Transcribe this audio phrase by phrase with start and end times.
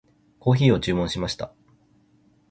[0.39, 1.53] コーヒーを注文しました。